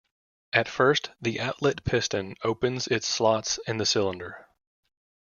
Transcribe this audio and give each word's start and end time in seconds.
At 0.51 0.67
first, 0.67 1.11
the 1.21 1.39
outlet 1.39 1.83
piston 1.83 2.33
opens 2.43 2.87
its 2.87 3.05
slots 3.07 3.59
in 3.67 3.77
the 3.77 3.85
cylinder. 3.85 4.47